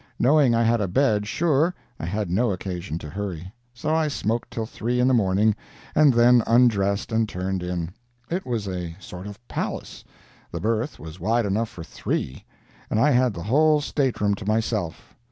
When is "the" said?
5.07-5.13, 10.51-10.59, 13.35-13.43